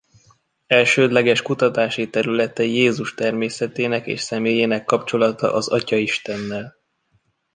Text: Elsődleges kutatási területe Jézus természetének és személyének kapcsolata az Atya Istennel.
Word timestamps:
Elsődleges 0.67 1.41
kutatási 1.41 2.09
területe 2.09 2.63
Jézus 2.63 3.13
természetének 3.13 4.07
és 4.07 4.21
személyének 4.21 4.85
kapcsolata 4.85 5.53
az 5.53 5.67
Atya 5.67 5.95
Istennel. 5.95 6.77